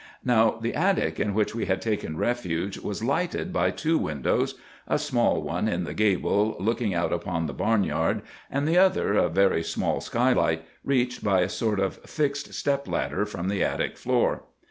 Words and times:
"Now, 0.25 0.57
the 0.59 0.73
attic 0.73 1.19
in 1.19 1.35
which 1.35 1.53
we 1.53 1.67
had 1.67 1.79
taken 1.79 2.17
refuge 2.17 2.79
was 2.79 3.03
lighted 3.03 3.53
by 3.53 3.69
two 3.69 3.99
windows,—a 3.99 4.97
small 4.97 5.43
one 5.43 5.67
in 5.67 5.83
the 5.83 5.93
gable, 5.93 6.57
looking 6.59 6.95
out 6.95 7.13
upon 7.13 7.45
the 7.45 7.53
barnyard, 7.53 8.23
and 8.49 8.67
the 8.67 8.79
other, 8.79 9.13
a 9.13 9.29
very 9.29 9.61
small 9.61 10.01
skylight, 10.01 10.65
reached 10.83 11.23
by 11.23 11.41
a 11.41 11.49
sort 11.49 11.79
of 11.79 11.97
fixed 11.97 12.55
step 12.55 12.87
ladder 12.87 13.27
from 13.27 13.47
the 13.47 13.63
attic 13.63 13.95
floor. 13.95 14.45